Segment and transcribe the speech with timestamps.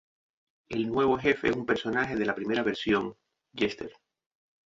[0.69, 3.15] El nuevo jefe es un personaje de la primera versión,
[3.55, 3.91] Jester.